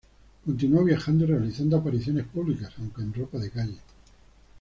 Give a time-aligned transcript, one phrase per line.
[0.43, 3.77] Continuó viajando y realizando apariciones públicas, aunque en ropa de calle.